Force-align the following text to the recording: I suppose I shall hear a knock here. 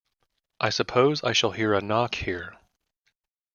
I 0.59 0.71
suppose 0.71 1.23
I 1.23 1.31
shall 1.31 1.51
hear 1.51 1.75
a 1.75 1.79
knock 1.79 2.15
here. 2.15 2.57